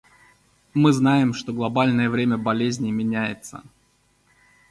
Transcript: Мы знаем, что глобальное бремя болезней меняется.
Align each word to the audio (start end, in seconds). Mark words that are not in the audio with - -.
Мы 0.73 0.93
знаем, 0.93 1.31
что 1.31 1.53
глобальное 1.53 2.09
бремя 2.09 2.35
болезней 2.39 2.91
меняется. 2.91 3.61